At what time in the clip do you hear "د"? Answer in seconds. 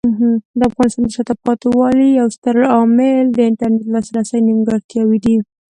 0.59-0.59, 1.05-1.09, 3.31-3.37